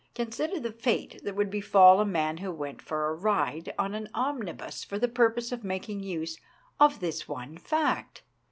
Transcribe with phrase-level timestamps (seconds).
[0.15, 4.09] Consider the fate that would befall a man who went for a ride on an
[4.15, 6.39] omnibus for the purpose of making use
[6.79, 8.23] of this one fact.